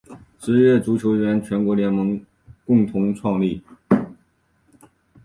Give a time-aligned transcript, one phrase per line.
[0.39, 2.19] 职业足球员全国联盟
[2.65, 3.61] 共同创立。